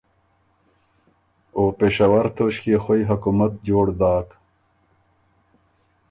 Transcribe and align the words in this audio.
او 1.55 1.63
پېشور 1.79 2.25
توݭکيې 2.35 2.77
خوئ 2.83 3.01
حکومت 3.11 3.51
جوړ 3.67 3.85
داک۔ 3.99 4.29